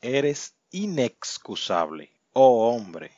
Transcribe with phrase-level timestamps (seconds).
[0.00, 3.12] eres inexcusable, oh hombre,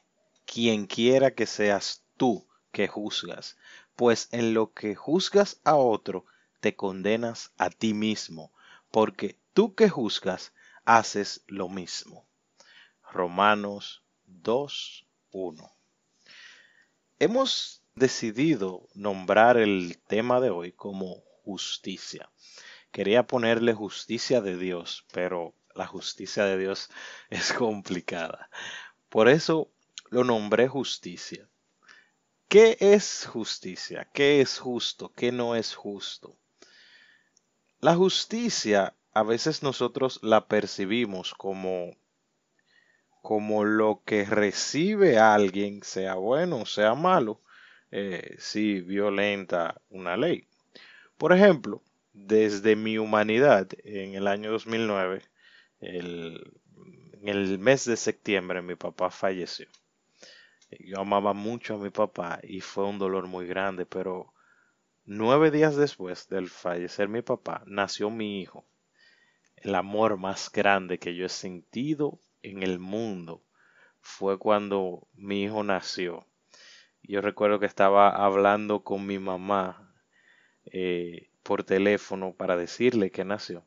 [0.47, 3.57] quien quiera que seas tú que juzgas,
[3.97, 6.25] pues en lo que juzgas a otro,
[6.61, 8.53] te condenas a ti mismo,
[8.91, 10.53] porque tú que juzgas,
[10.85, 12.27] haces lo mismo.
[13.13, 15.71] Romanos 2.1.
[17.19, 22.31] Hemos decidido nombrar el tema de hoy como justicia.
[22.93, 26.91] Quería ponerle justicia de Dios, pero la justicia de Dios
[27.31, 28.51] es complicada.
[29.09, 29.73] Por eso
[30.11, 31.49] lo nombré justicia.
[32.49, 34.07] ¿Qué es justicia?
[34.13, 35.11] ¿Qué es justo?
[35.17, 36.37] ¿Qué no es justo?
[37.81, 41.97] La justicia a veces nosotros la percibimos como
[43.23, 47.41] como lo que recibe alguien, sea bueno o sea malo,
[47.91, 50.47] eh, si violenta una ley.
[51.17, 55.30] Por ejemplo, desde mi humanidad, en el año 2009,
[55.81, 56.61] el,
[57.13, 59.69] en el mes de septiembre, mi papá falleció.
[60.79, 64.33] Yo amaba mucho a mi papá y fue un dolor muy grande, pero
[65.05, 68.67] nueve días después del fallecer mi papá, nació mi hijo.
[69.57, 73.43] El amor más grande que yo he sentido en el mundo
[74.01, 76.27] fue cuando mi hijo nació.
[77.03, 79.93] Yo recuerdo que estaba hablando con mi mamá
[80.73, 83.67] eh, por teléfono para decirle que nació.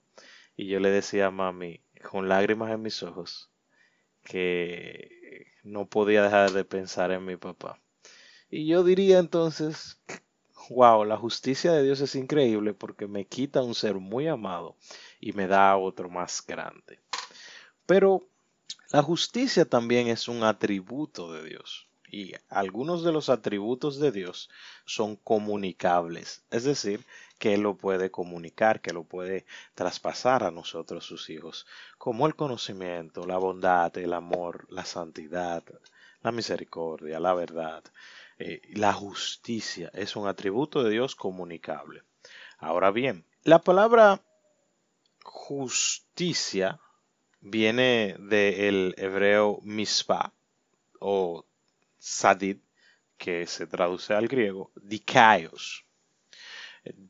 [0.55, 3.49] Y yo le decía a mami, con lágrimas en mis ojos,
[4.23, 7.79] que no podía dejar de pensar en mi papá.
[8.49, 9.99] Y yo diría entonces,
[10.69, 14.77] wow, la justicia de Dios es increíble porque me quita un ser muy amado
[15.19, 16.99] y me da otro más grande.
[17.85, 18.27] Pero
[18.91, 24.49] la justicia también es un atributo de Dios y algunos de los atributos de Dios
[24.85, 27.03] son comunicables, es decir,
[27.43, 33.27] que lo puede comunicar, que lo puede traspasar a nosotros sus hijos, como el conocimiento,
[33.27, 35.61] la bondad, el amor, la santidad,
[36.21, 37.83] la misericordia, la verdad,
[38.39, 42.03] eh, la justicia, es un atributo de Dios comunicable.
[42.59, 44.21] Ahora bien, la palabra
[45.25, 46.79] justicia
[47.41, 50.31] viene del hebreo mispa
[51.01, 51.43] o
[51.99, 52.59] sadid,
[53.17, 55.83] que se traduce al griego, dikaios.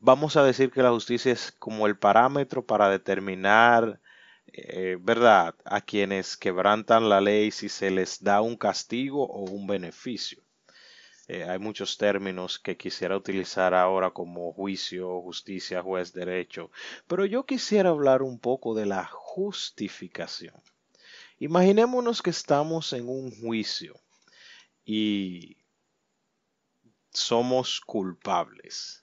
[0.01, 4.01] Vamos a decir que la justicia es como el parámetro para determinar,
[4.47, 9.65] eh, ¿verdad?, a quienes quebrantan la ley si se les da un castigo o un
[9.65, 10.43] beneficio.
[11.27, 16.69] Eh, hay muchos términos que quisiera utilizar ahora como juicio, justicia, juez, derecho,
[17.07, 20.55] pero yo quisiera hablar un poco de la justificación.
[21.39, 23.95] Imaginémonos que estamos en un juicio
[24.85, 25.57] y
[27.11, 29.02] somos culpables.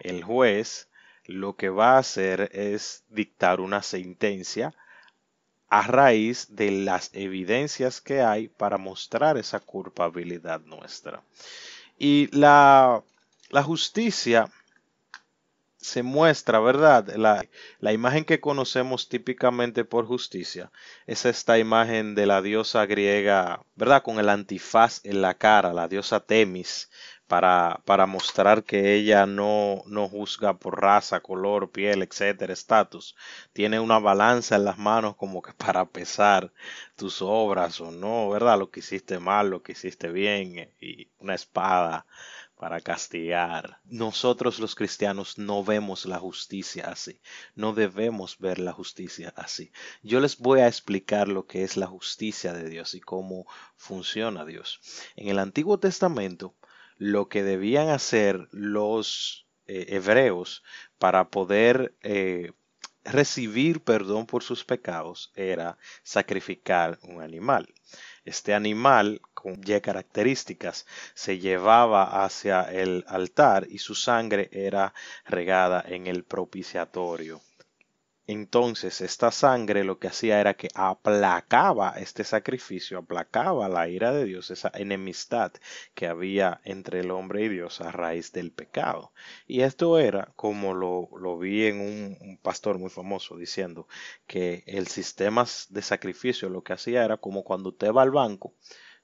[0.00, 0.88] El juez
[1.26, 4.74] lo que va a hacer es dictar una sentencia
[5.68, 11.22] a raíz de las evidencias que hay para mostrar esa culpabilidad nuestra.
[11.96, 13.04] Y la,
[13.64, 14.50] justicia
[15.76, 17.14] se muestra, ¿verdad?
[17.14, 17.46] La,
[17.78, 20.72] la, imagen que conocemos típicamente por justicia
[21.06, 24.02] es esta imagen de la diosa griega, ¿verdad?
[24.02, 26.90] Con el antifaz en la cara, la diosa Temis,
[27.30, 33.14] para, para mostrar que ella no, no juzga por raza, color, piel, etcétera, estatus.
[33.52, 36.52] Tiene una balanza en las manos como que para pesar
[36.96, 38.58] tus obras o no, ¿verdad?
[38.58, 42.04] Lo que hiciste mal, lo que hiciste bien, y una espada
[42.60, 43.78] para castigar.
[43.84, 47.20] Nosotros los cristianos no vemos la justicia así.
[47.54, 49.70] No debemos ver la justicia así.
[50.02, 54.44] Yo les voy a explicar lo que es la justicia de Dios y cómo funciona
[54.44, 54.80] Dios.
[55.14, 56.54] En el Antiguo Testamento,
[57.00, 60.62] lo que debían hacer los eh, hebreos
[60.98, 62.52] para poder eh,
[63.04, 67.72] recibir perdón por sus pecados era sacrificar un animal.
[68.26, 74.92] Este animal con ya características se llevaba hacia el altar y su sangre era
[75.24, 77.40] regada en el propiciatorio.
[78.30, 84.24] Entonces esta sangre lo que hacía era que aplacaba este sacrificio, aplacaba la ira de
[84.24, 85.52] Dios, esa enemistad
[85.94, 89.12] que había entre el hombre y Dios a raíz del pecado.
[89.48, 93.88] Y esto era, como lo, vi en un, un, pastor muy famoso diciendo,
[94.28, 98.54] que el sistema de sacrificio lo que hacía era como cuando usted va al banco,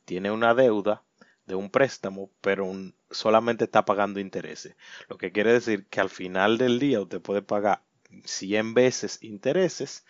[0.05, 1.03] tiene una deuda
[1.47, 2.73] de un préstamo, pero
[3.11, 4.77] solamente está pagando intereses.
[5.09, 7.86] Lo que quiere decir que al final del día usted puede pagar
[8.25, 10.05] 100 veces intereses,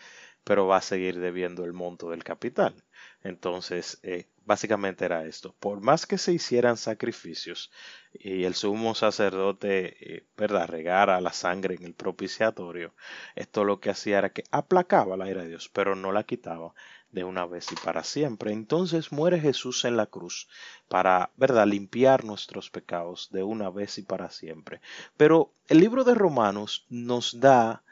[0.44, 2.74] pero va a seguir debiendo el monto del capital.
[3.22, 5.54] Entonces, eh, básicamente era esto.
[5.58, 7.72] Por más que se hicieran sacrificios
[8.12, 12.94] y el sumo sacerdote, eh, ¿verdad?, regara la sangre en el propiciatorio,
[13.34, 16.74] esto lo que hacía era que aplacaba la ira de Dios, pero no la quitaba
[17.10, 18.52] de una vez y para siempre.
[18.52, 20.48] Entonces muere Jesús en la cruz
[20.88, 24.80] para, ¿verdad?, limpiar nuestros pecados de una vez y para siempre.
[25.16, 27.82] Pero el libro de Romanos nos da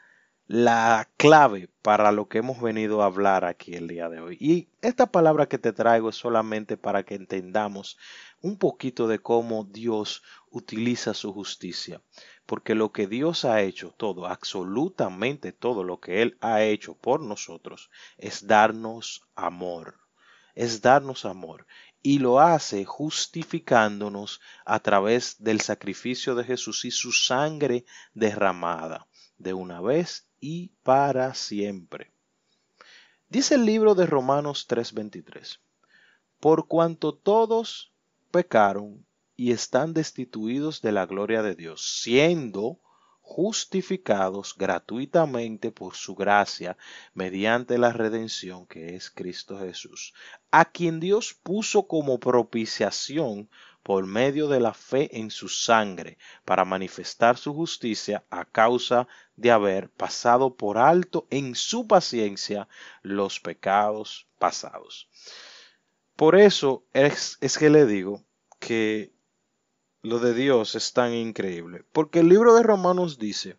[0.47, 4.37] la clave para lo que hemos venido a hablar aquí el día de hoy.
[4.39, 7.97] Y esta palabra que te traigo es solamente para que entendamos
[8.41, 10.21] un poquito de cómo Dios
[10.51, 12.01] utiliza su justicia.
[12.45, 17.21] Porque lo que Dios ha hecho, todo, absolutamente todo lo que Él ha hecho por
[17.21, 17.89] nosotros,
[18.19, 19.97] es darnos amor.
[20.53, 21.65] Es darnos amor.
[22.03, 27.83] Y lo hace justificándonos a través del sacrificio de Jesús y su sangre
[28.13, 29.07] derramada
[29.37, 32.11] de una vez y para siempre.
[33.29, 35.59] Dice el libro de Romanos 3:23,
[36.39, 37.91] por cuanto todos
[38.31, 39.05] pecaron
[39.35, 42.79] y están destituidos de la gloria de Dios, siendo
[43.27, 46.77] justificados gratuitamente por su gracia
[47.15, 50.13] mediante la redención que es Cristo Jesús,
[50.51, 53.49] a quien Dios puso como propiciación
[53.81, 59.51] por medio de la fe en su sangre, para manifestar su justicia a causa de
[59.51, 62.67] haber pasado por alto en su paciencia
[63.01, 65.09] los pecados pasados.
[66.15, 68.23] Por eso es, es que le digo
[68.59, 69.14] que
[70.05, 73.57] lo de Dios es tan increíble, porque el libro de Romanos dice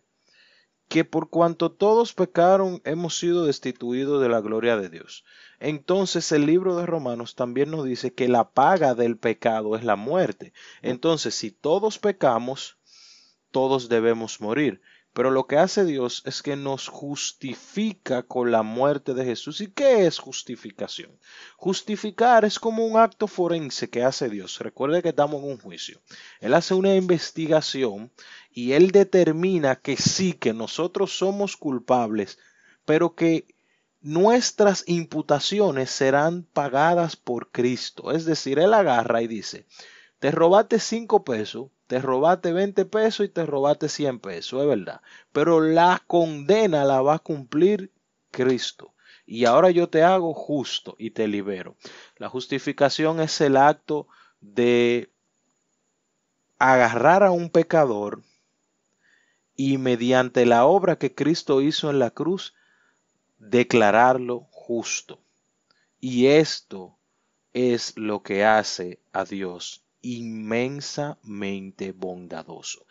[0.87, 5.25] que por cuanto todos pecaron hemos sido destituidos de la gloria de Dios.
[5.59, 9.97] Entonces el libro de Romanos también nos dice que la paga del pecado es la
[9.97, 10.53] muerte.
[10.81, 12.77] Entonces si todos pecamos,
[13.51, 14.81] todos debemos morir.
[15.17, 19.61] Pero lo que hace Dios es que nos justifica con la muerte de Jesús.
[19.61, 21.09] ¿Y qué es justificación?
[21.55, 24.59] Justificar es como un acto forense que hace Dios.
[24.59, 25.99] Recuerde que estamos en un juicio.
[26.39, 28.11] Él hace una investigación
[28.51, 32.37] y él determina que sí, que nosotros somos culpables,
[32.85, 33.47] pero que
[34.01, 38.11] nuestras imputaciones serán pagadas por Cristo.
[38.11, 39.65] Es decir, Él agarra y dice,
[40.19, 45.01] te robaste cinco pesos, te robaste 20 pesos y te robaste 100 pesos, es verdad.
[45.31, 47.91] Pero la condena la va a cumplir
[48.31, 48.93] Cristo.
[49.25, 51.75] Y ahora yo te hago justo y te libero.
[52.17, 54.07] La justificación es el acto
[54.41, 55.11] de
[56.59, 58.21] agarrar a un pecador
[59.55, 62.53] y mediante la obra que Cristo hizo en la cruz,
[63.39, 65.19] declararlo justo.
[65.99, 66.97] Y esto
[67.53, 72.81] es lo que hace a Dios inmensamente bondadoso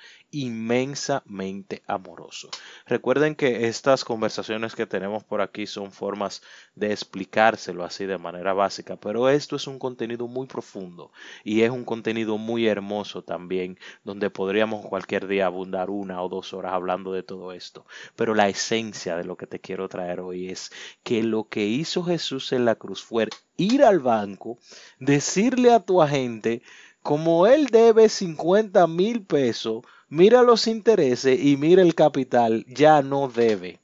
[0.42, 2.50] inmensamente amoroso.
[2.86, 6.42] Recuerden que estas conversaciones que tenemos por aquí son formas
[6.74, 11.10] de explicárselo así de manera básica, pero esto es un contenido muy profundo
[11.42, 16.52] y es un contenido muy hermoso también, donde podríamos cualquier día abundar una o dos
[16.52, 17.86] horas hablando de todo esto.
[18.14, 20.70] Pero la esencia de lo que te quiero traer hoy es
[21.02, 24.58] que lo que hizo Jesús en la cruz fue ir al banco,
[24.98, 26.62] decirle a tu agente,
[27.06, 33.26] como él debe 50 mil pesos, Mira los intereses y mira el capital, ya no
[33.26, 33.80] debe.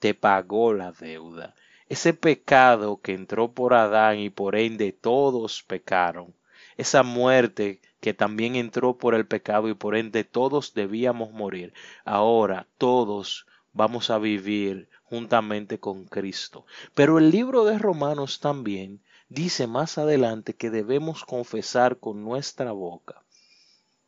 [0.00, 1.54] Te pagó la deuda.
[1.88, 6.34] Ese pecado que entró por Adán y por ende todos pecaron.
[6.76, 11.72] Esa muerte que también entró por el pecado y por ende todos debíamos morir.
[12.04, 16.66] Ahora todos vamos a vivir juntamente con Cristo.
[16.96, 23.22] Pero el libro de Romanos también dice más adelante que debemos confesar con nuestra boca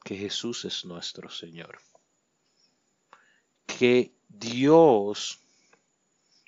[0.05, 1.79] que Jesús es nuestro Señor.
[3.67, 5.41] Que Dios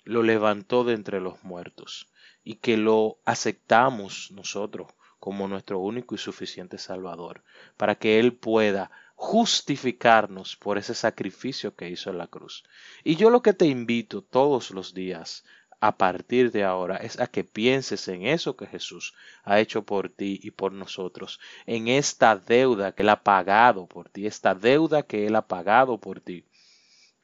[0.04, 2.08] lo levantó de entre los muertos
[2.44, 7.42] y que lo aceptamos nosotros como nuestro único y suficiente Salvador,
[7.76, 12.62] para que Él pueda justificarnos por ese sacrificio que hizo en la cruz.
[13.02, 15.44] Y yo lo que te invito todos los días
[15.80, 19.14] a partir de ahora es a que pienses en eso que Jesús
[19.44, 24.08] ha hecho por ti y por nosotros, en esta deuda que Él ha pagado por
[24.08, 26.44] ti, esta deuda que Él ha pagado por ti.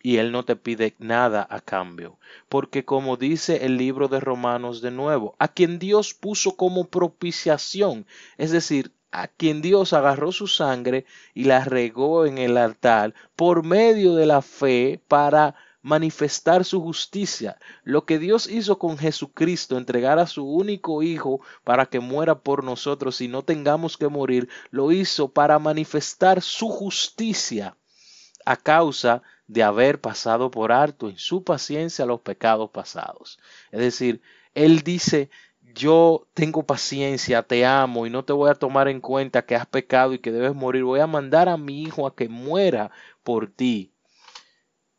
[0.04, 2.18] Y Él no te pide nada a cambio,
[2.48, 8.06] porque como dice el libro de Romanos de nuevo, a quien Dios puso como propiciación,
[8.36, 11.04] es decir, a quien Dios agarró su sangre
[11.34, 17.58] y la regó en el altar por medio de la fe para manifestar su justicia.
[17.84, 22.64] Lo que Dios hizo con Jesucristo, entregar a su único Hijo para que muera por
[22.64, 27.76] nosotros y no tengamos que morir, lo hizo para manifestar su justicia
[28.44, 33.38] a causa de haber pasado por alto en su paciencia los pecados pasados.
[33.70, 34.22] Es decir,
[34.54, 35.30] Él dice,
[35.74, 39.66] yo tengo paciencia, te amo y no te voy a tomar en cuenta que has
[39.66, 40.84] pecado y que debes morir.
[40.84, 42.90] Voy a mandar a mi hijo a que muera
[43.22, 43.91] por ti.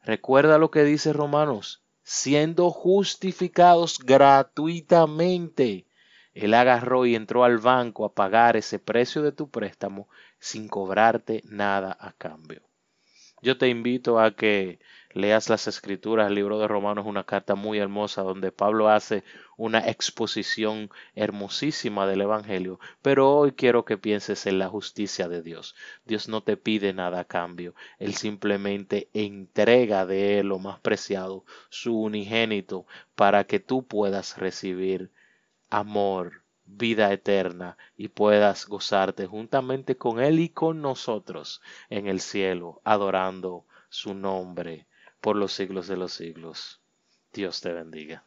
[0.03, 5.87] Recuerda lo que dice Romanos, siendo justificados gratuitamente.
[6.33, 11.41] Él agarró y entró al banco a pagar ese precio de tu préstamo sin cobrarte
[11.45, 12.61] nada a cambio.
[13.43, 14.79] Yo te invito a que
[15.11, 19.25] leas las escrituras, el libro de Romanos es una carta muy hermosa donde Pablo hace
[19.57, 25.75] una exposición hermosísima del Evangelio, pero hoy quiero que pienses en la justicia de Dios.
[26.05, 31.43] Dios no te pide nada a cambio, Él simplemente entrega de Él lo más preciado,
[31.67, 35.11] su unigénito, para que tú puedas recibir
[35.69, 42.81] amor, vida eterna y puedas gozarte juntamente con Él y con nosotros en el cielo,
[42.83, 44.87] adorando su nombre
[45.21, 46.81] por los siglos de los siglos.
[47.31, 48.23] Dios te bendiga.